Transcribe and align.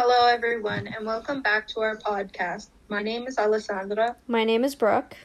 Hello, 0.00 0.28
everyone, 0.28 0.86
and 0.86 1.04
welcome 1.04 1.42
back 1.42 1.66
to 1.66 1.80
our 1.80 1.96
podcast. 1.96 2.68
My 2.88 3.02
name 3.02 3.26
is 3.26 3.36
Alessandra. 3.36 4.14
My 4.28 4.44
name 4.44 4.62
is 4.62 4.76
Brooke. 4.76 5.16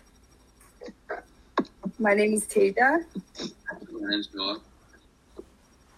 My 2.00 2.16
name 2.16 2.34
is 2.34 2.46
Tada. 2.46 3.06
My 3.92 4.10
name's 4.10 4.30
Noah. 4.34 4.62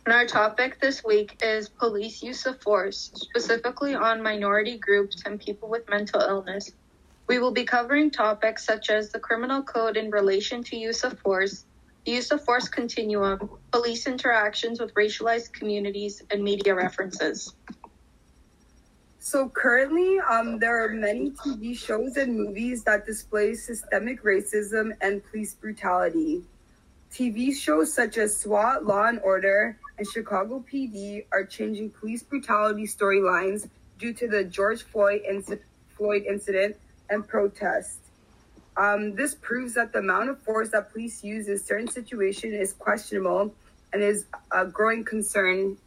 And 0.05 0.13
our 0.13 0.25
topic 0.25 0.81
this 0.81 1.05
week 1.05 1.37
is 1.41 1.69
police 1.69 2.21
use 2.21 2.45
of 2.45 2.61
force, 2.61 3.11
specifically 3.13 3.95
on 3.95 4.21
minority 4.21 4.77
groups 4.77 5.23
and 5.25 5.39
people 5.39 5.69
with 5.69 5.89
mental 5.89 6.19
illness. 6.19 6.69
We 7.27 7.39
will 7.39 7.51
be 7.51 7.63
covering 7.63 8.11
topics 8.11 8.65
such 8.65 8.89
as 8.89 9.09
the 9.09 9.19
criminal 9.19 9.63
code 9.63 9.95
in 9.95 10.11
relation 10.11 10.65
to 10.65 10.75
use 10.75 11.05
of 11.05 11.17
force, 11.19 11.63
the 12.05 12.11
use 12.11 12.29
of 12.29 12.43
force 12.43 12.67
continuum, 12.67 13.51
police 13.71 14.05
interactions 14.05 14.81
with 14.81 14.93
racialized 14.95 15.53
communities, 15.53 16.21
and 16.29 16.43
media 16.43 16.75
references. 16.75 17.53
So 19.25 19.49
currently, 19.49 20.19
um, 20.19 20.59
there 20.59 20.85
are 20.85 20.89
many 20.89 21.31
TV 21.31 21.75
shows 21.75 22.15
and 22.15 22.37
movies 22.37 22.83
that 22.83 23.07
display 23.07 23.55
systemic 23.55 24.21
racism 24.21 24.91
and 25.01 25.25
police 25.25 25.55
brutality. 25.55 26.43
TV 27.11 27.51
shows 27.51 27.91
such 27.91 28.19
as 28.19 28.37
SWAT, 28.37 28.85
Law 28.85 29.05
and 29.05 29.19
Order, 29.21 29.79
and 29.97 30.07
Chicago 30.07 30.63
PD 30.71 31.25
are 31.31 31.43
changing 31.43 31.89
police 31.89 32.21
brutality 32.21 32.83
storylines 32.83 33.67
due 33.97 34.13
to 34.13 34.27
the 34.27 34.43
George 34.43 34.83
Floyd, 34.83 35.21
inc- 35.27 35.59
Floyd 35.97 36.25
incident 36.29 36.75
and 37.09 37.27
protest. 37.27 37.97
Um, 38.77 39.15
this 39.15 39.33
proves 39.33 39.73
that 39.73 39.91
the 39.91 39.99
amount 39.99 40.29
of 40.29 40.39
force 40.41 40.69
that 40.69 40.91
police 40.91 41.23
use 41.23 41.47
in 41.47 41.57
certain 41.57 41.87
situations 41.87 42.53
is 42.53 42.73
questionable 42.73 43.55
and 43.91 44.03
is 44.03 44.25
a 44.51 44.67
growing 44.67 45.03
concern. 45.03 45.77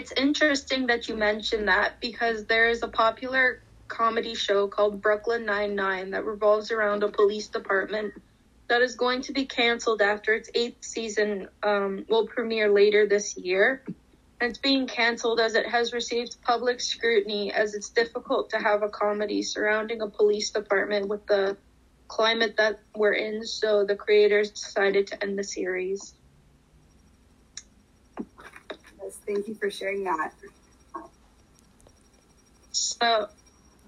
It's 0.00 0.12
interesting 0.16 0.86
that 0.86 1.10
you 1.10 1.14
mentioned 1.14 1.68
that 1.68 2.00
because 2.00 2.46
there 2.46 2.70
is 2.70 2.82
a 2.82 2.88
popular 2.88 3.60
comedy 3.86 4.34
show 4.34 4.66
called 4.66 5.02
Brooklyn 5.02 5.44
Nine-Nine 5.44 6.12
that 6.12 6.24
revolves 6.24 6.70
around 6.70 7.02
a 7.02 7.10
police 7.10 7.48
department 7.48 8.14
that 8.70 8.80
is 8.80 8.94
going 8.94 9.20
to 9.20 9.34
be 9.34 9.44
canceled 9.44 10.00
after 10.00 10.32
its 10.32 10.48
eighth 10.54 10.82
season 10.82 11.48
um, 11.62 12.06
will 12.08 12.26
premiere 12.26 12.72
later 12.72 13.06
this 13.06 13.36
year. 13.36 13.84
It's 14.40 14.56
being 14.56 14.86
canceled 14.86 15.38
as 15.38 15.54
it 15.54 15.66
has 15.66 15.92
received 15.92 16.40
public 16.40 16.80
scrutiny 16.80 17.52
as 17.52 17.74
it's 17.74 17.90
difficult 17.90 18.48
to 18.50 18.58
have 18.58 18.82
a 18.82 18.88
comedy 18.88 19.42
surrounding 19.42 20.00
a 20.00 20.08
police 20.08 20.48
department 20.48 21.08
with 21.08 21.26
the 21.26 21.58
climate 22.08 22.54
that 22.56 22.80
we're 22.96 23.12
in. 23.12 23.44
So 23.44 23.84
the 23.84 23.96
creators 23.96 24.50
decided 24.50 25.08
to 25.08 25.22
end 25.22 25.38
the 25.38 25.44
series. 25.44 26.14
Yes, 29.02 29.18
thank 29.32 29.46
you 29.46 29.54
for 29.54 29.70
sharing 29.70 30.04
that. 30.04 30.32
So 32.72 33.28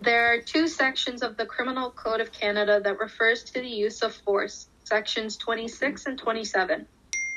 there 0.01 0.33
are 0.33 0.41
two 0.41 0.69
sections 0.69 1.23
of 1.23 1.37
the 1.37 1.47
Criminal 1.47 1.91
Code 1.91 2.21
of 2.21 2.33
Canada 2.33 2.81
that 2.83 2.99
refers 2.99 3.45
to 3.45 3.61
the 3.61 3.69
use 3.69 4.03
of 4.03 4.15
force, 4.15 4.69
sections 4.85 5.37
26 5.39 6.07
and 6.07 6.19
27. 6.19 6.87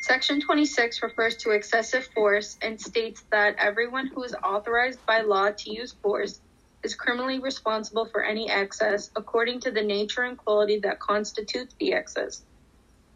Section 0.02 0.40
26 0.42 1.02
refers 1.02 1.38
to 1.38 1.52
excessive 1.52 2.08
force 2.14 2.58
and 2.62 2.80
states 2.80 3.24
that 3.32 3.56
everyone 3.58 4.08
who 4.14 4.24
is 4.24 4.36
authorized 4.44 5.00
by 5.08 5.22
law 5.22 5.50
to 5.50 5.72
use 5.72 5.96
force 6.04 6.40
is 6.84 6.96
criminally 6.96 7.40
responsible 7.40 8.08
for 8.12 8.24
any 8.24 8.50
excess 8.50 9.10
according 9.16 9.62
to 9.62 9.72
the 9.72 9.82
nature 9.82 10.22
and 10.22 10.38
quality 10.38 10.80
that 10.84 11.00
constitutes 11.00 11.74
the 11.80 11.94
excess. 11.94 12.44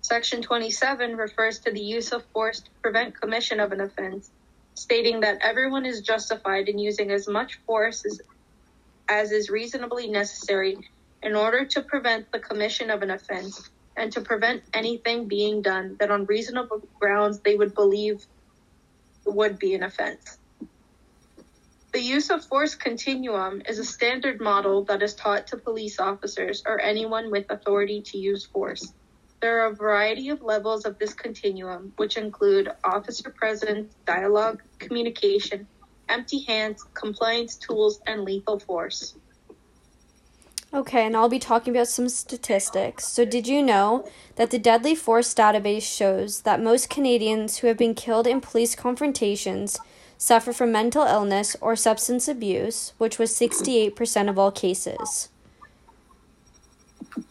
Section 0.01 0.41
27 0.41 1.15
refers 1.15 1.59
to 1.59 1.71
the 1.71 1.81
use 1.81 2.11
of 2.11 2.25
force 2.33 2.61
to 2.61 2.71
prevent 2.81 3.19
commission 3.19 3.59
of 3.59 3.71
an 3.71 3.81
offense, 3.81 4.31
stating 4.79 5.19
that 5.19 5.39
everyone 5.41 5.85
is 5.85 6.01
justified 6.01 6.69
in 6.69 6.79
using 6.79 7.11
as 7.11 7.27
much 7.27 7.59
force 7.65 8.05
as, 8.05 8.21
as 9.09 9.31
is 9.31 9.49
reasonably 9.49 10.07
necessary 10.07 10.77
in 11.21 11.35
order 11.35 11.65
to 11.65 11.81
prevent 11.81 12.31
the 12.31 12.39
commission 12.39 12.89
of 12.89 13.01
an 13.01 13.11
offense 13.11 13.69
and 13.97 14.11
to 14.13 14.21
prevent 14.21 14.63
anything 14.73 15.27
being 15.27 15.61
done 15.61 15.97
that 15.99 16.09
on 16.09 16.25
reasonable 16.25 16.81
grounds 16.99 17.39
they 17.39 17.55
would 17.55 17.75
believe 17.75 18.25
would 19.25 19.59
be 19.59 19.75
an 19.75 19.83
offense. 19.83 20.37
The 21.91 22.01
use 22.01 22.29
of 22.29 22.45
force 22.45 22.75
continuum 22.75 23.63
is 23.67 23.79
a 23.79 23.83
standard 23.83 24.39
model 24.39 24.83
that 24.85 25.01
is 25.01 25.15
taught 25.15 25.47
to 25.47 25.57
police 25.57 25.99
officers 25.99 26.63
or 26.65 26.79
anyone 26.79 27.31
with 27.31 27.47
authority 27.49 28.01
to 28.03 28.17
use 28.17 28.45
force. 28.45 28.93
There 29.41 29.61
are 29.61 29.71
a 29.71 29.75
variety 29.75 30.29
of 30.29 30.41
levels 30.41 30.85
of 30.85 30.99
this 30.99 31.13
continuum, 31.13 31.93
which 31.95 32.17
include 32.17 32.71
officer 32.83 33.29
presence, 33.29 33.95
dialogue, 34.05 34.61
communication, 34.79 35.65
empty 36.09 36.39
hands, 36.39 36.83
compliance 36.93 37.55
tools, 37.55 38.01
and 38.05 38.23
lethal 38.23 38.59
force. 38.59 39.15
Okay, 40.71 41.05
and 41.05 41.15
I'll 41.15 41.29
be 41.29 41.39
talking 41.39 41.73
about 41.73 41.87
some 41.87 42.09
statistics. 42.09 43.07
So, 43.07 43.25
did 43.25 43.47
you 43.47 43.63
know 43.63 44.07
that 44.35 44.51
the 44.51 44.59
Deadly 44.59 44.93
Force 44.93 45.33
database 45.33 45.81
shows 45.81 46.41
that 46.41 46.61
most 46.61 46.89
Canadians 46.89 47.57
who 47.57 47.67
have 47.67 47.77
been 47.77 47.95
killed 47.95 48.27
in 48.27 48.39
police 48.41 48.75
confrontations 48.75 49.79
suffer 50.17 50.53
from 50.53 50.71
mental 50.71 51.03
illness 51.03 51.55
or 51.61 51.75
substance 51.75 52.27
abuse, 52.27 52.93
which 52.99 53.17
was 53.17 53.31
68% 53.31 54.29
of 54.29 54.37
all 54.37 54.51
cases? 54.51 55.29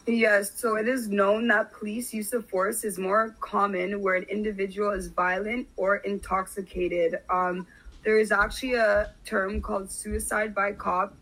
Yes, 0.07 0.53
so 0.55 0.77
it 0.77 0.89
is 0.89 1.09
known 1.09 1.49
that 1.49 1.73
police 1.73 2.13
use 2.13 2.33
of 2.33 2.47
force 2.49 2.85
is 2.85 2.99
more 2.99 3.35
common 3.41 4.01
where 4.01 4.15
an 4.15 4.25
individual 4.25 4.91
is 4.91 5.09
violent 5.09 5.67
or 5.77 5.97
intoxicated. 5.97 7.21
Um, 7.31 7.67
there 8.05 8.19
is 8.19 8.33
actually 8.33 8.75
a 8.75 9.13
term 9.25 9.61
called 9.61 9.91
suicide 9.91 10.55
by 10.55 10.73
cop, 10.73 11.15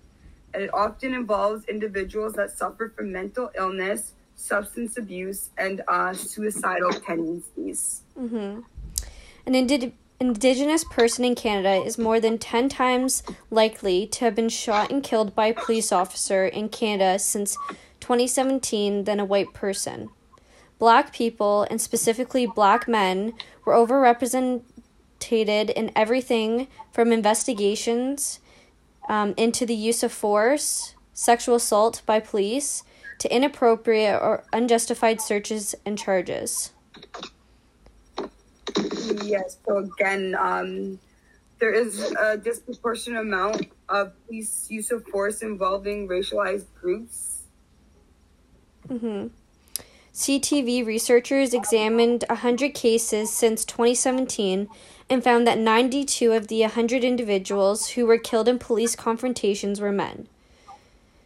and 0.55 0.63
it 0.63 0.71
often 0.73 1.15
involves 1.15 1.65
individuals 1.67 2.35
that 2.35 2.51
suffer 2.57 2.93
from 2.95 3.13
mental 3.13 3.51
illness, 3.57 4.13
substance 4.37 4.97
abuse, 4.97 5.51
and 5.59 5.83
uh, 5.89 6.13
suicidal 6.13 6.93
tendencies. 6.93 8.03
Mm-hmm. 8.19 8.61
An 9.47 9.55
indi- 9.55 9.95
Indigenous 10.19 10.83
person 10.83 11.27
in 11.27 11.35
Canada 11.35 11.75
is 11.85 11.99
more 11.99 12.21
than 12.21 12.39
10 12.39 12.71
times 12.71 13.23
likely 13.51 14.07
to 14.07 14.25
have 14.25 14.35
been 14.35 14.49
shot 14.49 14.91
and 14.91 15.03
killed 15.03 15.35
by 15.35 15.49
a 15.49 15.55
police 15.55 15.93
officer 15.93 16.47
in 16.47 16.71
Canada 16.71 17.19
since 17.19 17.59
2017 18.07 19.03
than 19.03 19.19
a 19.19 19.25
white 19.25 19.53
person. 19.53 20.09
Black 20.79 21.13
people, 21.13 21.67
and 21.69 21.81
specifically 21.81 22.47
black 22.47 22.87
men, 22.87 23.33
were 23.65 23.73
overrepresented 23.73 24.63
in 25.71 25.91
everything 25.97 26.69
from 26.93 27.11
investigations 27.11 28.39
um, 29.09 29.35
into 29.37 29.67
the 29.67 29.75
use 29.75 30.05
of 30.05 30.13
force, 30.13 30.95
sexual 31.15 31.57
assault 31.57 32.03
by 32.07 32.21
police, 32.21 32.85
to 33.19 33.35
inappropriate 33.35 34.23
or 34.23 34.45
unjustified 34.53 35.21
searches 35.21 35.75
and 35.85 35.99
charges. 35.99 36.71
Yes, 39.25 39.57
so 39.67 39.79
again, 39.79 40.37
um, 40.39 41.01
there 41.59 41.73
is 41.73 42.13
a 42.13 42.37
disproportionate 42.37 43.23
amount 43.23 43.67
of 43.89 44.13
police 44.27 44.71
use 44.71 44.93
of 44.93 45.05
force 45.07 45.43
involving 45.43 46.07
racialized 46.07 46.67
groups. 46.81 47.36
Mm-hmm. 48.89 49.27
CTV 50.15 50.87
researchers 50.87 51.53
examined 51.53 52.25
100 52.29 52.73
cases 52.73 53.31
since 53.31 53.65
2017 53.67 54.69
and 55.11 55.23
found 55.23 55.47
that 55.47 55.59
92 55.59 56.33
of 56.33 56.49
the 56.49 56.63
100 56.63 57.05
individuals 57.05 57.91
who 57.91 58.07
were 58.07 58.19
killed 58.19 58.49
in 58.49 58.59
police 58.59 58.97
confrontations 58.97 59.81
were 59.81 59.93
men. 59.93 60.27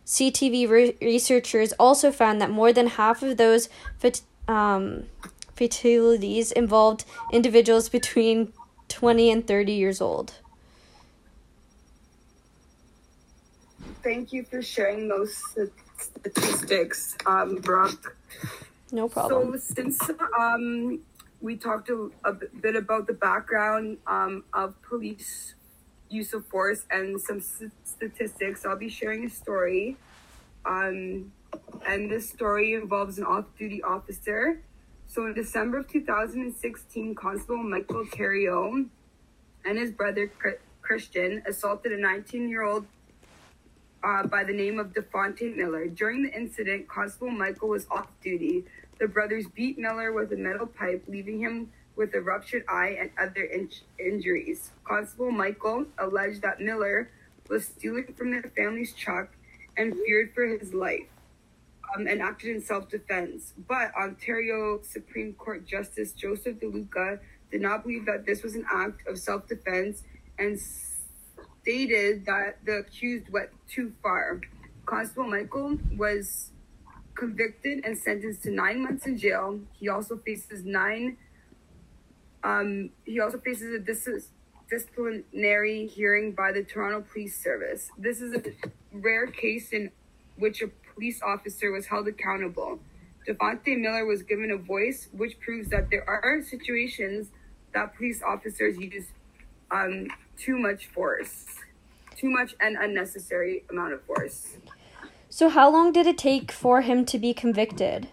CTV 0.05 0.69
re- 0.69 0.97
researchers 1.01 1.73
also 1.79 2.11
found 2.11 2.41
that 2.41 2.51
more 2.51 2.73
than 2.73 2.89
half 2.89 3.23
of 3.23 3.37
those 3.37 3.69
fat- 3.99 4.23
um, 4.49 5.05
fatalities 5.55 6.51
involved 6.51 7.05
individuals 7.33 7.89
between 7.89 8.53
20 8.89 9.31
and 9.31 9.47
30 9.47 9.73
years 9.73 10.01
old. 10.01 10.35
Thank 14.03 14.33
you 14.33 14.43
for 14.43 14.63
sharing 14.63 15.07
those 15.07 15.37
statistics, 15.37 15.90
um, 17.27 17.57
Brooke. 17.57 18.17
No 18.93 19.09
problem. 19.09 19.53
So 19.53 19.75
since 19.75 19.99
um, 20.39 21.01
we 21.41 21.57
talked 21.57 21.89
a, 21.89 22.11
a 22.25 22.33
bit 22.33 22.77
about 22.77 23.07
the 23.07 23.13
background 23.13 23.99
um, 24.07 24.45
of 24.53 24.81
police 24.83 25.55
use 26.09 26.33
of 26.33 26.45
force 26.47 26.87
and 26.91 27.21
some 27.21 27.39
s- 27.39 27.65
statistics, 27.85 28.67
I'll 28.67 28.77
be 28.77 28.89
sharing 28.89 29.25
a 29.25 29.31
story. 29.31 29.97
Um, 30.65 31.33
and 31.87 32.11
this 32.11 32.29
story 32.29 32.75
involves 32.75 33.19
an 33.19 33.25
off-duty 33.25 33.83
officer. 33.83 34.61
So 35.07 35.27
in 35.27 35.35
December 35.35 35.79
of 35.79 35.89
2016, 35.89 37.15
Constable 37.15 37.63
Michael 37.63 38.05
Theriault 38.05 38.87
and 39.65 39.79
his 39.79 39.91
brother 39.91 40.31
Christian 40.83 41.43
assaulted 41.47 41.93
a 41.93 41.97
19-year-old 41.97 42.87
uh, 44.03 44.27
by 44.27 44.45
the 44.45 44.53
name 44.53 44.79
of 44.79 44.93
Dafonte 44.93 45.55
Miller. 45.57 45.87
During 45.87 46.23
the 46.23 46.33
incident, 46.33 46.89
Constable 46.89 47.31
Michael 47.31 47.69
was 47.71 47.87
off 47.91 48.09
duty. 48.23 48.65
The 48.99 49.09
brothers 49.09 49.47
beat 49.55 49.79
Miller 49.79 50.13
with 50.13 50.33
a 50.33 50.37
metal 50.37 50.67
pipe, 50.67 51.05
leaving 51.09 51.41
him 51.41 51.71
with 51.97 52.15
a 52.15 52.21
ruptured 52.21 52.65
eye 52.69 52.97
and 52.99 53.11
other 53.19 53.43
in- 53.43 53.71
injuries. 53.99 54.71
Constable 54.85 55.31
Michael 55.31 55.87
alleged 55.99 56.43
that 56.43 56.61
Miller 56.61 57.11
was 57.49 57.67
stealing 57.67 58.15
from 58.17 58.31
their 58.31 58.51
family's 58.57 58.95
truck 58.95 59.29
and 59.77 59.95
feared 60.07 60.33
for 60.35 60.47
his 60.47 60.73
life 60.73 61.07
um, 61.95 62.07
and 62.07 62.23
acted 62.23 62.55
in 62.57 62.63
self 62.63 62.89
defense. 62.89 63.53
But 63.69 63.95
Ontario 63.95 64.81
Supreme 64.83 65.35
Court 65.35 65.67
Justice 65.67 66.13
Joseph 66.13 66.61
Di 66.61 66.67
Luca 66.67 67.19
did 67.51 67.61
not 67.61 67.83
believe 67.83 68.07
that 68.07 68.25
this 68.27 68.43
was 68.43 68.55
an 68.55 68.65
act 68.73 69.07
of 69.07 69.19
self 69.19 69.47
defense 69.49 70.05
and 70.39 70.59
stated 71.63 72.27
that 72.27 72.59
the 72.65 72.79
accused 72.79 73.29
went 73.31 73.51
too 73.69 73.93
far. 74.03 74.41
Constable 74.87 75.29
Michael 75.29 75.79
was 75.97 76.51
convicted 77.15 77.85
and 77.85 77.97
sentenced 77.97 78.43
to 78.45 78.51
nine 78.51 78.83
months 78.83 79.07
in 79.07 79.19
jail. 79.19 79.61
He 79.73 79.89
also 79.89 80.17
faces 80.17 80.65
nine. 80.65 81.17
Um, 82.43 82.91
he 83.05 83.21
also 83.21 83.39
faces 83.39 83.75
a 83.75 83.79
dis- 83.79 84.31
disciplinary 84.71 85.87
hearing 85.87 86.33
by 86.33 86.53
the 86.53 86.63
Toronto 86.63 87.05
Police 87.13 87.39
Service. 87.43 87.91
This 87.99 88.21
is 88.21 88.35
a 88.35 88.43
rare 88.93 89.27
case 89.27 89.73
in 89.73 89.91
which 90.37 90.63
a 90.63 90.69
police 90.95 91.21
officer 91.23 91.71
was 91.71 91.87
held 91.87 92.09
accountable. 92.09 92.81
Devontae 93.29 93.79
Miller 93.79 94.07
was 94.07 94.23
given 94.23 94.51
a 94.51 94.57
voice, 94.57 95.09
which 95.13 95.39
proves 95.41 95.69
that 95.69 95.91
there 95.91 96.09
are 96.09 96.43
situations 96.43 97.29
that 97.75 97.95
police 97.97 98.23
officers 98.23 98.79
use 98.79 99.05
um, 99.71 100.09
too 100.41 100.59
much 100.59 100.87
force, 100.87 101.45
too 102.17 102.31
much 102.31 102.55
and 102.61 102.77
unnecessary 102.77 103.65
amount 103.71 103.93
of 103.93 104.03
force. 104.03 104.57
So, 105.29 105.49
how 105.49 105.71
long 105.71 105.93
did 105.93 106.07
it 106.07 106.19
take 106.19 106.51
for 106.51 106.81
him 106.81 107.05
to 107.05 107.19
be 107.19 107.33
convicted? 107.35 108.09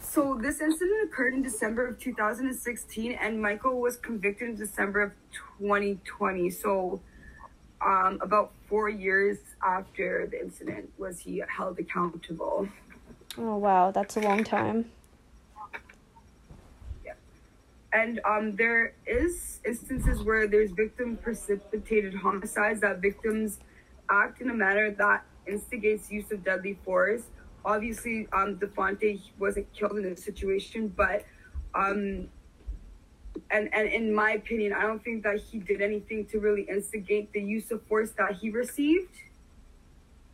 So 0.00 0.38
this 0.40 0.60
incident 0.60 1.08
occurred 1.08 1.32
in 1.32 1.42
December 1.42 1.86
of 1.86 1.98
2016, 1.98 3.12
and 3.12 3.40
Michael 3.40 3.80
was 3.80 3.96
convicted 3.96 4.50
in 4.50 4.56
December 4.56 5.00
of 5.00 5.12
2020. 5.58 6.50
So, 6.50 7.00
um, 7.80 8.18
about 8.20 8.52
four 8.68 8.90
years 8.90 9.38
after 9.66 10.26
the 10.26 10.38
incident 10.38 10.92
was 10.98 11.20
he 11.20 11.42
held 11.48 11.78
accountable. 11.78 12.68
Oh, 13.38 13.56
wow, 13.56 13.90
that's 13.90 14.18
a 14.18 14.20
long 14.20 14.44
time. 14.44 14.90
And 17.92 18.20
um, 18.24 18.56
there 18.56 18.94
is 19.06 19.60
instances 19.66 20.22
where 20.22 20.46
there's 20.46 20.70
victim 20.70 21.18
precipitated 21.18 22.14
homicides 22.14 22.80
that 22.80 23.00
victims 23.00 23.58
act 24.08 24.40
in 24.40 24.48
a 24.48 24.54
manner 24.54 24.90
that 24.92 25.24
instigates 25.46 26.10
use 26.10 26.30
of 26.30 26.42
deadly 26.42 26.78
force. 26.84 27.24
Obviously, 27.64 28.28
um, 28.32 28.56
Dafonte 28.56 29.20
wasn't 29.38 29.70
killed 29.72 29.96
in 29.96 30.02
this 30.02 30.24
situation, 30.24 30.88
but 30.96 31.24
um, 31.74 32.28
and 33.50 33.72
and 33.72 33.88
in 33.88 34.14
my 34.14 34.32
opinion, 34.32 34.72
I 34.72 34.82
don't 34.82 35.02
think 35.04 35.22
that 35.24 35.38
he 35.40 35.58
did 35.58 35.80
anything 35.80 36.26
to 36.26 36.40
really 36.40 36.62
instigate 36.62 37.32
the 37.32 37.40
use 37.40 37.70
of 37.70 37.82
force 37.86 38.10
that 38.12 38.36
he 38.36 38.50
received. 38.50 39.14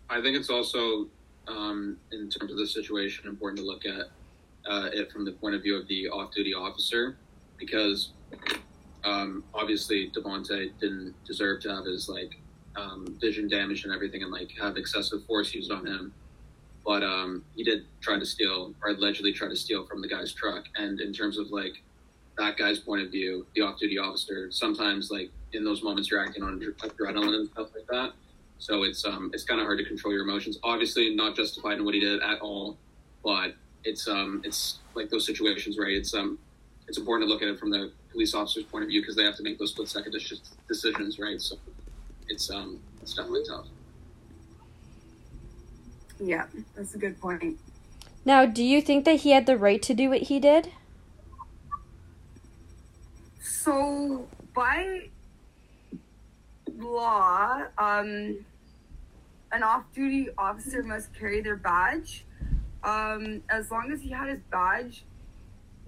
I 0.08 0.22
think 0.22 0.36
it's 0.36 0.48
also, 0.48 1.06
um, 1.48 1.98
in 2.12 2.30
terms 2.30 2.50
of 2.50 2.56
the 2.56 2.66
situation, 2.66 3.28
important 3.28 3.58
to 3.58 3.66
look 3.66 3.84
at 3.84 4.06
uh, 4.70 4.88
it 4.92 5.12
from 5.12 5.24
the 5.24 5.32
point 5.32 5.54
of 5.54 5.62
view 5.62 5.76
of 5.76 5.86
the 5.88 6.08
off-duty 6.08 6.54
officer 6.54 7.16
because 7.58 8.10
um, 9.04 9.44
obviously 9.54 10.10
Devonte 10.10 10.70
didn't 10.80 11.14
deserve 11.24 11.60
to 11.62 11.74
have 11.74 11.84
his 11.84 12.08
like 12.08 12.38
um, 12.76 13.16
vision 13.20 13.48
damaged 13.48 13.84
and 13.84 13.94
everything, 13.94 14.22
and 14.22 14.32
like 14.32 14.50
have 14.60 14.76
excessive 14.76 15.24
force 15.26 15.54
used 15.54 15.70
on 15.70 15.86
him. 15.86 16.12
But 16.84 17.02
um, 17.02 17.44
he 17.54 17.64
did 17.64 17.84
try 18.00 18.18
to 18.18 18.24
steal, 18.24 18.74
or 18.82 18.90
allegedly 18.90 19.32
try 19.32 19.48
to 19.48 19.56
steal 19.56 19.84
from 19.86 20.00
the 20.00 20.08
guy's 20.08 20.32
truck. 20.32 20.64
And 20.76 21.00
in 21.00 21.12
terms 21.12 21.38
of 21.38 21.50
like 21.50 21.82
that 22.38 22.56
guy's 22.56 22.78
point 22.78 23.02
of 23.02 23.10
view, 23.10 23.46
the 23.54 23.62
off-duty 23.62 23.98
officer, 23.98 24.50
sometimes 24.50 25.10
like 25.10 25.30
in 25.52 25.64
those 25.64 25.82
moments 25.82 26.10
you're 26.10 26.24
acting 26.24 26.42
on 26.42 26.58
adrenaline 26.60 27.34
and 27.34 27.50
stuff 27.50 27.68
like 27.74 27.86
that. 27.90 28.12
So 28.58 28.82
it's 28.82 29.04
um 29.04 29.30
it's 29.32 29.44
kind 29.44 29.60
of 29.60 29.66
hard 29.66 29.78
to 29.78 29.84
control 29.84 30.12
your 30.12 30.22
emotions. 30.22 30.58
Obviously, 30.62 31.14
not 31.14 31.36
justified 31.36 31.78
in 31.78 31.84
what 31.84 31.94
he 31.94 32.00
did 32.00 32.22
at 32.22 32.40
all, 32.40 32.76
but 33.22 33.54
it's 33.84 34.08
um 34.08 34.42
it's 34.44 34.78
like 34.94 35.10
those 35.10 35.26
situations, 35.26 35.78
right? 35.78 35.92
It's 35.92 36.14
um 36.14 36.38
it's 36.88 36.98
important 36.98 37.28
to 37.28 37.32
look 37.32 37.42
at 37.42 37.48
it 37.48 37.58
from 37.58 37.70
the 37.70 37.92
police 38.10 38.34
officer's 38.34 38.64
point 38.64 38.82
of 38.82 38.88
view 38.88 39.02
because 39.02 39.14
they 39.14 39.24
have 39.24 39.36
to 39.36 39.42
make 39.42 39.58
those 39.58 39.70
split 39.70 39.88
second 39.88 40.16
decisions, 40.66 41.18
right? 41.18 41.40
So 41.40 41.56
it's 42.28 42.50
um 42.50 42.80
it's 43.02 43.14
definitely 43.14 43.44
tough. 43.46 43.66
Yeah, 46.18 46.46
that's 46.74 46.94
a 46.94 46.98
good 46.98 47.20
point. 47.20 47.58
Now, 48.24 48.44
do 48.44 48.64
you 48.64 48.82
think 48.82 49.04
that 49.04 49.20
he 49.20 49.30
had 49.30 49.46
the 49.46 49.56
right 49.56 49.80
to 49.82 49.94
do 49.94 50.10
what 50.10 50.22
he 50.22 50.40
did? 50.40 50.72
So 53.40 54.28
by 54.54 55.08
law, 56.76 57.62
um, 57.78 58.44
an 59.52 59.62
off-duty 59.62 60.28
officer 60.36 60.82
must 60.82 61.14
carry 61.14 61.40
their 61.40 61.56
badge. 61.56 62.24
Um, 62.82 63.42
as 63.48 63.70
long 63.70 63.92
as 63.92 64.00
he 64.00 64.10
had 64.10 64.28
his 64.28 64.40
badge 64.50 65.04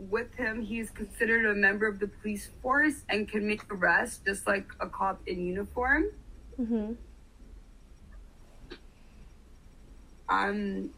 with 0.08 0.35
him, 0.35 0.62
he's 0.62 0.91
considered 0.91 1.47
a 1.47 1.55
member 1.55 1.87
of 1.87 1.99
the 1.99 2.08
police 2.08 2.49
force 2.62 3.05
and 3.08 3.29
can 3.29 3.47
make 3.47 3.62
arrests 3.73 4.20
just 4.25 4.47
like 4.47 4.67
a 4.81 4.88
cop 4.88 5.20
in 5.26 5.47
uniform. 5.47 6.05
Mm-hmm. 6.58 6.93
Um, 10.29 10.91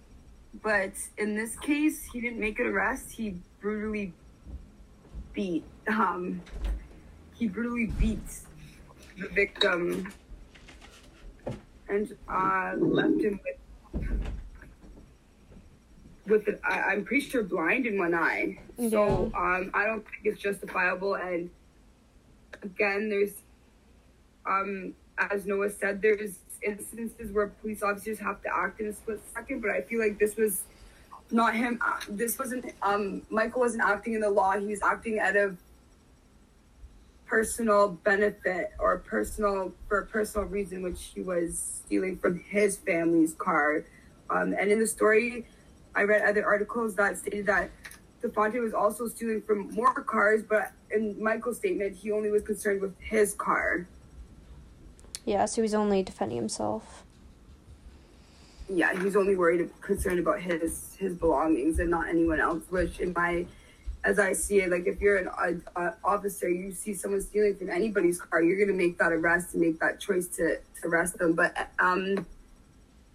but 0.62 0.92
in 1.18 1.34
this 1.34 1.56
case, 1.58 2.04
he 2.12 2.20
didn't 2.20 2.38
make 2.38 2.60
an 2.60 2.66
arrest. 2.66 3.12
He 3.12 3.36
brutally 3.60 4.12
beat. 5.32 5.64
Um, 5.88 6.42
he 7.34 7.48
brutally 7.48 7.86
beats 7.86 8.46
the 9.18 9.28
victim 9.28 10.12
and 11.88 12.14
uh, 12.28 12.74
left 12.76 13.22
him 13.22 13.40
with 13.44 13.56
with 16.32 16.48
an, 16.48 16.58
I, 16.64 16.80
I'm 16.80 17.04
pretty 17.04 17.24
sure 17.28 17.42
blind 17.44 17.86
in 17.86 17.98
one 17.98 18.14
eye. 18.14 18.58
So 18.90 19.30
um, 19.36 19.70
I 19.74 19.84
don't 19.86 20.02
think 20.04 20.22
it's 20.24 20.40
justifiable. 20.40 21.14
And 21.14 21.50
again, 22.62 23.08
there's 23.08 23.34
um, 24.44 24.94
as 25.30 25.46
Noah 25.46 25.70
said, 25.70 26.02
there's 26.02 26.38
instances 26.66 27.30
where 27.32 27.48
police 27.48 27.82
officers 27.82 28.18
have 28.18 28.42
to 28.42 28.48
act 28.52 28.80
in 28.80 28.86
a 28.86 28.92
split 28.92 29.20
second, 29.34 29.60
but 29.60 29.70
I 29.70 29.82
feel 29.82 30.00
like 30.00 30.18
this 30.18 30.36
was 30.36 30.62
not 31.30 31.54
him. 31.54 31.78
uh, 31.84 31.98
This 32.08 32.38
wasn't 32.38 32.72
um, 32.82 33.22
Michael 33.30 33.60
wasn't 33.60 33.84
acting 33.84 34.14
in 34.14 34.20
the 34.20 34.30
law. 34.30 34.58
He 34.58 34.66
was 34.66 34.82
acting 34.82 35.20
out 35.20 35.36
of 35.36 35.56
personal 37.26 37.88
benefit 38.04 38.72
or 38.78 38.98
personal 38.98 39.72
for 39.88 40.00
a 40.00 40.06
personal 40.06 40.46
reason, 40.46 40.82
which 40.82 41.10
he 41.14 41.20
was 41.20 41.82
stealing 41.84 42.18
from 42.18 42.40
his 42.40 42.76
family's 42.78 43.34
car. 43.34 43.84
Um, 44.28 44.54
and 44.58 44.70
in 44.70 44.78
the 44.78 44.86
story, 44.86 45.46
I 45.94 46.02
read 46.02 46.22
other 46.22 46.44
articles 46.46 46.94
that 46.96 47.18
stated 47.18 47.46
that 47.46 47.70
Dafonte 48.22 48.60
was 48.60 48.72
also 48.72 49.08
stealing 49.08 49.42
from 49.42 49.70
more 49.74 49.92
cars, 49.92 50.42
but 50.48 50.72
in 50.90 51.22
Michael's 51.22 51.58
statement, 51.58 51.96
he 51.96 52.12
only 52.12 52.30
was 52.30 52.42
concerned 52.42 52.80
with 52.80 52.94
his 53.00 53.34
car. 53.34 53.86
Yeah, 55.24 55.44
so 55.46 55.62
he's 55.62 55.74
only 55.74 56.02
defending 56.02 56.36
himself. 56.36 57.04
Yeah, 58.68 58.98
he's 59.02 59.16
only 59.16 59.36
worried, 59.36 59.68
concerned 59.80 60.18
about 60.18 60.40
his 60.40 60.96
his 60.98 61.14
belongings 61.14 61.78
and 61.78 61.90
not 61.90 62.08
anyone 62.08 62.40
else. 62.40 62.62
Which, 62.70 63.00
in 63.00 63.12
my, 63.14 63.44
as 64.02 64.18
I 64.18 64.32
see 64.32 64.62
it, 64.62 64.70
like 64.70 64.86
if 64.86 65.00
you're 65.00 65.18
an 65.18 65.28
uh, 65.28 65.78
uh, 65.78 65.90
officer, 66.02 66.48
you 66.48 66.72
see 66.72 66.94
someone 66.94 67.20
stealing 67.20 67.56
from 67.56 67.70
anybody's 67.70 68.20
car, 68.20 68.42
you're 68.42 68.58
gonna 68.64 68.76
make 68.76 68.98
that 68.98 69.12
arrest 69.12 69.52
and 69.52 69.62
make 69.62 69.78
that 69.80 70.00
choice 70.00 70.26
to, 70.28 70.58
to 70.80 70.88
arrest 70.88 71.18
them. 71.18 71.34
But 71.34 71.70
um, 71.78 72.24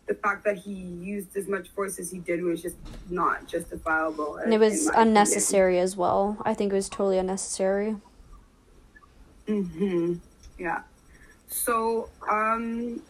the 0.08 0.16
fact 0.16 0.46
that 0.46 0.58
he 0.58 0.72
used 0.72 1.36
as 1.36 1.48
much 1.48 1.70
force 1.70 2.00
as 2.00 2.10
he 2.10 2.20
did 2.20 2.42
was 2.42 2.62
just 2.62 2.78
not 3.10 3.48
justifiable. 3.48 4.38
And 4.38 4.54
it 4.54 4.60
was 4.60 4.88
unnecessary 4.88 5.80
as 5.80 5.98
well. 5.98 6.38
I 6.44 6.54
think 6.54 6.72
it 6.72 6.76
was 6.76 6.90
totally 6.90 7.18
unnecessary. 7.18 7.98
Mm-hmm. 9.48 10.16
Yeah. 10.58 10.82
So, 11.50 12.10
um, 12.30 13.02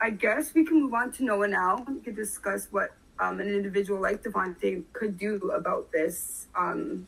I 0.00 0.10
guess 0.10 0.54
we 0.54 0.64
can 0.64 0.82
move 0.82 0.94
on 0.94 1.12
to 1.12 1.24
Noah 1.24 1.48
now. 1.48 1.84
We 1.88 2.00
could 2.00 2.16
discuss 2.16 2.68
what 2.70 2.90
um, 3.18 3.40
an 3.40 3.48
individual 3.48 4.00
like 4.00 4.22
Devontae 4.22 4.84
could 4.92 5.18
do 5.18 5.50
about 5.50 5.90
this. 5.90 6.46
Um, 6.54 7.06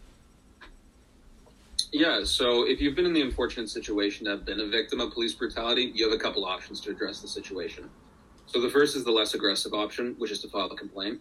Yeah, 1.93 2.25
so 2.25 2.67
if 2.69 2.81
you've 2.81 2.97
been 2.97 3.07
in 3.07 3.13
the 3.13 3.23
unfortunate 3.23 3.69
situation 3.69 4.25
to 4.25 4.33
have 4.33 4.45
been 4.45 4.61
a 4.61 4.67
victim 4.67 5.01
of 5.01 5.13
police 5.13 5.35
brutality, 5.35 5.93
you 5.95 6.09
have 6.09 6.19
a 6.19 6.23
couple 6.23 6.45
options 6.45 6.81
to 6.83 6.91
address 6.91 7.21
the 7.21 7.29
situation. 7.29 7.89
So 8.53 8.61
the 8.61 8.71
first 8.71 8.97
is 8.97 9.05
the 9.05 9.13
less 9.13 9.35
aggressive 9.35 9.73
option, 9.75 10.15
which 10.19 10.33
is 10.33 10.41
to 10.43 10.49
file 10.49 10.71
a 10.73 10.77
complaint, 10.77 11.21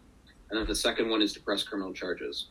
and 0.50 0.60
then 0.60 0.68
the 0.68 0.76
second 0.76 1.10
one 1.10 1.22
is 1.22 1.32
to 1.34 1.42
press 1.42 1.64
criminal 1.64 1.94
charges. 1.94 2.48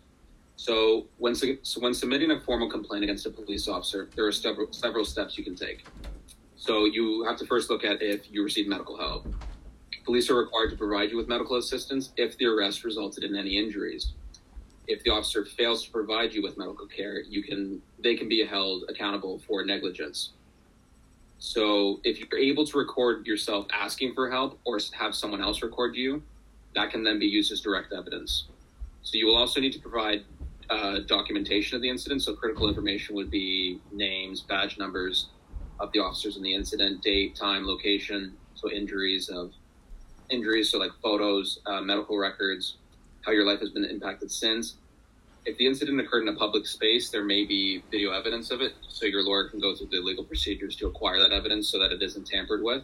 So 0.56 1.08
when 1.18 1.34
so 1.34 1.80
when 1.80 1.94
submitting 1.94 2.30
a 2.30 2.40
formal 2.40 2.70
complaint 2.70 3.04
against 3.04 3.26
a 3.26 3.30
police 3.30 3.68
officer, 3.68 4.08
there 4.16 4.26
are 4.26 4.32
several 4.32 4.72
several 4.72 5.04
steps 5.04 5.36
you 5.38 5.44
can 5.44 5.56
take. 5.56 5.86
So 6.56 6.84
you 6.86 7.24
have 7.24 7.38
to 7.38 7.46
first 7.46 7.70
look 7.70 7.84
at 7.84 8.02
if 8.02 8.30
you 8.32 8.44
received 8.44 8.68
medical 8.68 8.96
help. 8.98 9.26
Police 10.04 10.30
are 10.30 10.36
required 10.36 10.70
to 10.70 10.76
provide 10.76 11.10
you 11.10 11.16
with 11.16 11.28
medical 11.28 11.56
assistance 11.56 12.12
if 12.16 12.38
the 12.38 12.46
arrest 12.46 12.84
resulted 12.84 13.24
in 13.24 13.36
any 13.36 13.58
injuries. 13.58 14.14
if 14.88 15.04
the 15.04 15.10
officer 15.10 15.44
fails 15.44 15.84
to 15.84 15.90
provide 15.92 16.32
you 16.32 16.42
with 16.42 16.56
medical 16.58 16.86
care, 16.86 17.20
you 17.20 17.42
can 17.42 17.80
they 18.02 18.16
can 18.16 18.28
be 18.28 18.44
held 18.44 18.84
accountable 18.88 19.38
for 19.46 19.64
negligence. 19.64 20.30
So 21.38 22.00
if 22.04 22.18
you're 22.18 22.38
able 22.38 22.66
to 22.66 22.78
record 22.78 23.26
yourself 23.26 23.66
asking 23.72 24.14
for 24.14 24.30
help 24.30 24.58
or 24.64 24.78
have 24.92 25.14
someone 25.14 25.40
else 25.40 25.62
record 25.62 25.94
you, 25.94 26.22
that 26.74 26.90
can 26.90 27.02
then 27.02 27.18
be 27.18 27.26
used 27.26 27.52
as 27.52 27.60
direct 27.60 27.92
evidence. 27.92 28.44
So 29.02 29.16
you 29.16 29.26
will 29.26 29.36
also 29.36 29.60
need 29.60 29.72
to 29.72 29.78
provide 29.78 30.24
uh, 30.68 30.98
documentation 31.06 31.76
of 31.76 31.82
the 31.82 31.88
incident. 31.88 32.22
So 32.22 32.34
critical 32.34 32.68
information 32.68 33.14
would 33.14 33.30
be 33.30 33.80
names, 33.92 34.40
badge 34.42 34.78
numbers 34.78 35.28
of 35.80 35.92
the 35.92 36.00
officers 36.00 36.36
in 36.36 36.42
the 36.42 36.52
incident, 36.52 37.02
date, 37.02 37.36
time, 37.36 37.66
location. 37.66 38.34
So 38.54 38.70
injuries 38.70 39.28
of 39.28 39.52
injuries, 40.30 40.70
so 40.70 40.78
like 40.78 40.90
photos, 41.02 41.60
uh, 41.66 41.80
medical 41.80 42.18
records, 42.18 42.76
how 43.24 43.32
your 43.32 43.46
life 43.46 43.60
has 43.60 43.70
been 43.70 43.84
impacted 43.84 44.30
since. 44.30 44.74
If 45.48 45.56
the 45.56 45.66
incident 45.66 45.98
occurred 45.98 46.24
in 46.24 46.28
a 46.28 46.36
public 46.36 46.66
space, 46.66 47.08
there 47.08 47.24
may 47.24 47.46
be 47.46 47.82
video 47.90 48.10
evidence 48.10 48.50
of 48.50 48.60
it, 48.60 48.74
so 48.86 49.06
your 49.06 49.22
lawyer 49.22 49.48
can 49.48 49.60
go 49.60 49.74
through 49.74 49.86
the 49.86 49.96
legal 49.96 50.22
procedures 50.22 50.76
to 50.76 50.88
acquire 50.88 51.18
that 51.20 51.32
evidence 51.32 51.70
so 51.70 51.78
that 51.78 51.90
it 51.90 52.02
isn't 52.02 52.26
tampered 52.26 52.62
with. 52.62 52.82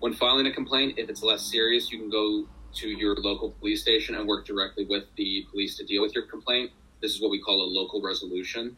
When 0.00 0.12
filing 0.12 0.48
a 0.48 0.52
complaint, 0.52 0.98
if 0.98 1.08
it's 1.08 1.22
less 1.22 1.42
serious, 1.42 1.92
you 1.92 2.00
can 2.00 2.10
go 2.10 2.48
to 2.74 2.88
your 2.88 3.14
local 3.14 3.52
police 3.52 3.82
station 3.82 4.16
and 4.16 4.26
work 4.26 4.46
directly 4.46 4.84
with 4.84 5.04
the 5.16 5.46
police 5.52 5.76
to 5.76 5.84
deal 5.84 6.02
with 6.02 6.12
your 6.12 6.26
complaint. 6.26 6.72
This 7.00 7.14
is 7.14 7.20
what 7.20 7.30
we 7.30 7.40
call 7.40 7.62
a 7.62 7.70
local 7.70 8.02
resolution. 8.02 8.76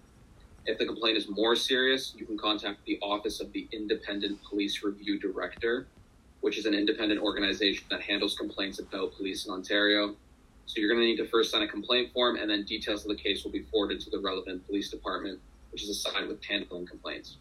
If 0.67 0.77
the 0.77 0.85
complaint 0.85 1.17
is 1.17 1.31
more 1.31 1.57
serious, 1.57 2.15
you 2.19 2.27
can 2.27 2.37
contact 2.37 2.85
the 2.85 2.99
Office 3.01 3.41
of 3.41 3.55
the 3.55 3.67
Independent 3.73 4.39
Police 4.45 4.83
Review 4.83 5.19
Director, 5.19 5.87
which 6.43 6.59
is 6.59 6.67
an 6.67 6.75
independent 6.75 7.23
organization 7.23 7.87
that 7.89 8.03
handles 8.03 8.37
complaints 8.37 8.81
about 8.81 9.15
police 9.17 9.47
in 9.47 9.51
Ontario. 9.51 10.15
So 10.66 10.81
you're 10.81 10.88
going 10.88 11.00
to 11.00 11.07
need 11.07 11.16
to 11.16 11.28
first 11.28 11.50
sign 11.50 11.62
a 11.62 11.69
complaint 11.69 12.12
form, 12.12 12.37
and 12.37 12.50
then 12.50 12.64
details 12.64 13.02
of 13.02 13.09
the 13.09 13.23
case 13.23 13.45
will 13.45 13.50
be 13.50 13.62
forwarded 13.71 14.00
to 14.00 14.11
the 14.11 14.19
relevant 14.19 14.66
police 14.66 14.90
department, 14.90 15.38
which 15.71 15.83
is 15.83 15.90
assigned 15.90 16.28
with 16.28 16.42
handling 16.45 16.87
complaints. 16.87 17.37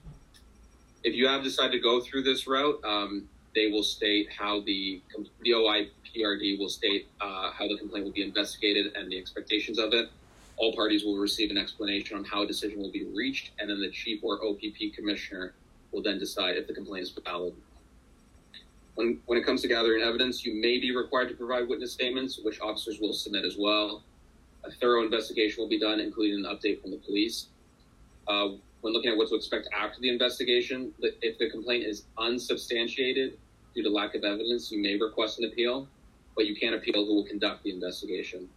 If 1.03 1.15
you 1.15 1.27
have 1.27 1.43
decided 1.43 1.71
to 1.71 1.79
go 1.79 2.01
through 2.01 2.23
this 2.23 2.47
route, 2.47 2.83
um, 2.83 3.27
they 3.55 3.69
will 3.69 3.83
state 3.83 4.29
how 4.37 4.61
the 4.61 5.01
the 5.41 5.51
OIPRD 5.51 6.59
will 6.59 6.69
state 6.69 7.07
uh, 7.19 7.51
how 7.51 7.67
the 7.67 7.77
complaint 7.77 8.05
will 8.05 8.11
be 8.11 8.23
investigated 8.23 8.95
and 8.95 9.11
the 9.11 9.17
expectations 9.17 9.77
of 9.79 9.93
it. 9.93 10.09
All 10.57 10.73
parties 10.75 11.03
will 11.03 11.17
receive 11.17 11.49
an 11.49 11.57
explanation 11.57 12.17
on 12.17 12.23
how 12.23 12.43
a 12.43 12.47
decision 12.47 12.79
will 12.79 12.91
be 12.91 13.05
reached, 13.05 13.51
and 13.59 13.69
then 13.69 13.81
the 13.81 13.89
chief 13.89 14.23
or 14.23 14.43
OPP 14.45 14.93
commissioner 14.95 15.53
will 15.91 16.03
then 16.03 16.19
decide 16.19 16.55
if 16.57 16.67
the 16.67 16.73
complaint 16.73 17.03
is 17.03 17.09
valid. 17.25 17.53
When, 19.01 19.17
when 19.25 19.39
it 19.39 19.43
comes 19.43 19.63
to 19.63 19.67
gathering 19.67 20.03
evidence, 20.03 20.45
you 20.45 20.61
may 20.61 20.77
be 20.77 20.95
required 20.95 21.29
to 21.29 21.33
provide 21.33 21.67
witness 21.67 21.91
statements, 21.91 22.39
which 22.43 22.61
officers 22.61 22.99
will 22.99 23.13
submit 23.13 23.45
as 23.45 23.57
well. 23.57 24.03
A 24.63 24.69
thorough 24.69 25.03
investigation 25.03 25.59
will 25.59 25.67
be 25.67 25.79
done, 25.79 25.99
including 25.99 26.45
an 26.45 26.55
update 26.55 26.79
from 26.83 26.91
the 26.91 26.97
police. 26.97 27.47
Uh, 28.27 28.49
when 28.81 28.93
looking 28.93 29.09
at 29.09 29.17
what 29.17 29.27
to 29.29 29.35
expect 29.35 29.67
after 29.73 29.99
the 30.01 30.09
investigation, 30.09 30.93
if 30.99 31.39
the 31.39 31.49
complaint 31.49 31.83
is 31.83 32.03
unsubstantiated 32.19 33.39
due 33.73 33.81
to 33.81 33.89
lack 33.89 34.13
of 34.13 34.23
evidence, 34.23 34.71
you 34.71 34.79
may 34.79 34.95
request 34.97 35.39
an 35.39 35.45
appeal, 35.45 35.87
but 36.35 36.45
you 36.45 36.55
can't 36.55 36.75
appeal 36.75 37.03
who 37.03 37.15
will 37.15 37.25
conduct 37.25 37.63
the 37.63 37.73
investigation. 37.73 38.47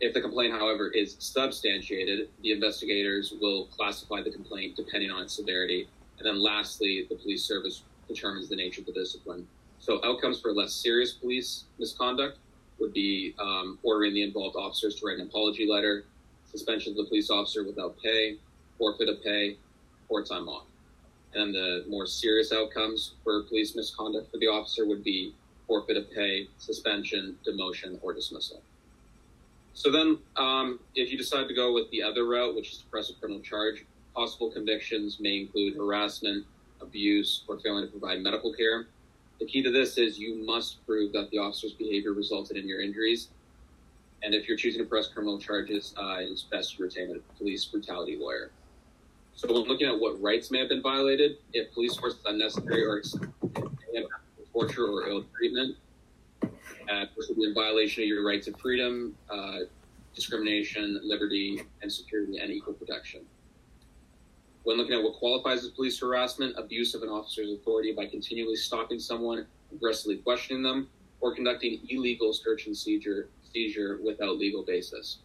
If 0.00 0.12
the 0.12 0.20
complaint, 0.20 0.54
however, 0.54 0.88
is 0.88 1.14
substantiated, 1.20 2.30
the 2.42 2.50
investigators 2.50 3.32
will 3.40 3.66
classify 3.66 4.22
the 4.24 4.30
complaint 4.30 4.74
depending 4.74 5.12
on 5.12 5.22
its 5.22 5.36
severity. 5.36 5.88
And 6.18 6.26
then 6.26 6.42
lastly, 6.42 7.06
the 7.08 7.14
police 7.14 7.44
service 7.44 7.82
determines 8.08 8.48
the 8.48 8.56
nature 8.56 8.80
of 8.80 8.86
the 8.86 8.92
discipline. 8.92 9.46
So 9.78 10.00
outcomes 10.04 10.40
for 10.40 10.52
less 10.52 10.72
serious 10.72 11.12
police 11.12 11.64
misconduct 11.78 12.38
would 12.78 12.92
be 12.92 13.34
um, 13.38 13.78
ordering 13.82 14.14
the 14.14 14.22
involved 14.22 14.56
officers 14.56 14.96
to 14.96 15.06
write 15.06 15.18
an 15.18 15.26
apology 15.26 15.66
letter, 15.66 16.04
suspension 16.50 16.92
of 16.92 16.96
the 16.96 17.04
police 17.04 17.30
officer 17.30 17.64
without 17.64 17.96
pay, 18.02 18.36
forfeit 18.78 19.08
of 19.08 19.22
pay, 19.22 19.56
or 20.08 20.22
time 20.22 20.48
off. 20.48 20.66
And 21.34 21.54
the 21.54 21.84
more 21.88 22.06
serious 22.06 22.52
outcomes 22.52 23.14
for 23.22 23.42
police 23.44 23.74
misconduct 23.76 24.30
for 24.30 24.38
the 24.38 24.46
officer 24.46 24.86
would 24.86 25.04
be 25.04 25.34
forfeit 25.66 25.96
of 25.96 26.10
pay, 26.12 26.48
suspension, 26.58 27.36
demotion, 27.46 27.98
or 28.02 28.14
dismissal. 28.14 28.62
So 29.74 29.90
then, 29.90 30.18
um, 30.36 30.80
if 30.94 31.10
you 31.10 31.18
decide 31.18 31.48
to 31.48 31.54
go 31.54 31.74
with 31.74 31.90
the 31.90 32.02
other 32.02 32.26
route, 32.26 32.54
which 32.54 32.72
is 32.72 32.78
to 32.78 32.86
press 32.86 33.10
a 33.10 33.14
criminal 33.14 33.42
charge, 33.42 33.84
possible 34.14 34.50
convictions 34.50 35.18
may 35.20 35.40
include 35.40 35.76
harassment, 35.76 36.46
abuse, 36.80 37.42
or 37.48 37.58
failing 37.58 37.84
to 37.84 37.90
provide 37.90 38.20
medical 38.20 38.52
care. 38.52 38.86
The 39.38 39.46
key 39.46 39.62
to 39.62 39.70
this 39.70 39.98
is 39.98 40.18
you 40.18 40.46
must 40.46 40.84
prove 40.86 41.12
that 41.12 41.30
the 41.30 41.38
officer's 41.38 41.72
behavior 41.72 42.12
resulted 42.12 42.56
in 42.56 42.66
your 42.66 42.80
injuries. 42.80 43.28
And 44.22 44.34
if 44.34 44.48
you're 44.48 44.56
choosing 44.56 44.82
to 44.82 44.88
press 44.88 45.08
criminal 45.08 45.38
charges, 45.38 45.94
uh, 45.96 46.16
it's 46.20 46.42
best 46.42 46.76
to 46.76 46.82
retain 46.82 47.14
a 47.14 47.38
police 47.38 47.64
brutality 47.64 48.16
lawyer. 48.16 48.50
So 49.34 49.52
when 49.52 49.68
looking 49.68 49.86
at 49.86 50.00
what 50.00 50.20
rights 50.22 50.50
may 50.50 50.58
have 50.60 50.70
been 50.70 50.80
violated, 50.82 51.36
if 51.52 51.72
police 51.74 51.96
force 51.96 52.14
is 52.14 52.20
unnecessary 52.24 52.84
or 52.84 53.02
torture 54.52 54.86
or 54.86 55.06
ill 55.06 55.24
treatment, 55.36 55.76
uh, 56.42 57.04
this 57.14 57.28
would 57.28 57.36
be 57.36 57.44
in 57.44 57.52
violation 57.52 58.02
of 58.04 58.08
your 58.08 58.26
right 58.26 58.42
to 58.42 58.52
freedom, 58.54 59.14
uh, 59.28 59.58
discrimination, 60.14 60.98
liberty, 61.04 61.60
and 61.82 61.92
security, 61.92 62.38
and 62.38 62.50
equal 62.50 62.72
protection. 62.72 63.20
When 64.66 64.78
looking 64.78 64.94
at 64.94 65.02
what 65.04 65.12
qualifies 65.12 65.62
as 65.62 65.70
police 65.70 66.00
harassment, 66.00 66.56
abuse 66.58 66.96
of 66.96 67.04
an 67.04 67.08
officer's 67.08 67.52
authority 67.52 67.92
by 67.92 68.06
continually 68.06 68.56
stopping 68.56 68.98
someone, 68.98 69.46
aggressively 69.70 70.16
questioning 70.16 70.64
them, 70.64 70.88
or 71.20 71.36
conducting 71.36 71.86
illegal 71.88 72.32
search 72.32 72.66
and 72.66 72.76
seizure, 72.76 73.28
seizure 73.52 74.00
without 74.02 74.38
legal 74.38 74.64
basis. 74.64 75.18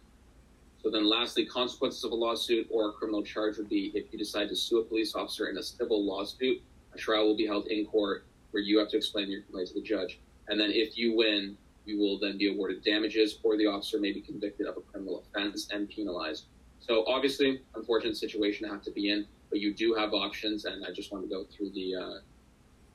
So 0.83 0.91
then 0.91 1.09
lastly, 1.09 1.47
consequences 1.47 2.03
of 2.03 2.11
a 2.11 2.15
lawsuit 2.15 2.67
or 2.69 2.89
a 2.89 2.91
criminal 2.91 3.23
charge 3.23 3.57
would 3.57 3.67
be 3.67 3.91
if 3.95 4.13
you 4.13 4.19
decide 4.19 4.47
to 4.49 4.55
sue 4.55 4.77
a 4.77 4.83
police 4.83 5.15
officer 5.15 5.47
in 5.47 5.57
a 5.57 5.63
civil 5.63 6.05
lawsuit, 6.05 6.61
a 6.93 6.99
trial 6.99 7.25
will 7.25 7.35
be 7.35 7.47
held 7.47 7.65
in 7.65 7.87
court 7.87 8.25
where 8.51 8.61
you 8.61 8.77
have 8.77 8.89
to 8.89 8.97
explain 8.97 9.31
your 9.31 9.41
complaint 9.41 9.69
to 9.69 9.73
the 9.73 9.81
judge. 9.81 10.19
And 10.49 10.59
then 10.59 10.69
if 10.69 10.95
you 10.99 11.15
win, 11.17 11.57
you 11.87 11.97
will 11.97 12.19
then 12.19 12.37
be 12.37 12.53
awarded 12.53 12.83
damages 12.83 13.39
or 13.41 13.57
the 13.57 13.65
officer 13.65 13.99
may 13.99 14.11
be 14.11 14.21
convicted 14.21 14.67
of 14.67 14.77
a 14.77 14.81
criminal 14.81 15.23
offense 15.25 15.67
and 15.71 15.89
penalized. 15.89 16.45
So 16.81 17.05
obviously, 17.07 17.61
unfortunate 17.75 18.17
situation 18.17 18.67
to 18.67 18.73
have 18.73 18.83
to 18.83 18.91
be 18.91 19.11
in, 19.11 19.27
but 19.49 19.59
you 19.59 19.73
do 19.73 19.93
have 19.93 20.13
options, 20.13 20.65
and 20.65 20.83
I 20.85 20.91
just 20.91 21.11
want 21.11 21.23
to 21.23 21.29
go 21.29 21.45
through 21.45 21.71
the 21.71 21.95
uh, 21.95 22.19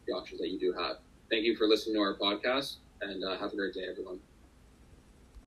the 0.07 0.13
options 0.13 0.41
that 0.41 0.49
you 0.49 0.59
do 0.59 0.73
have. 0.73 0.97
Thank 1.31 1.45
you 1.45 1.57
for 1.57 1.67
listening 1.67 1.97
to 1.97 2.01
our 2.01 2.17
podcast, 2.17 2.77
and 3.01 3.25
uh, 3.25 3.39
have 3.39 3.53
a 3.53 3.57
great 3.57 3.75
day, 3.75 3.87
everyone. 3.89 4.21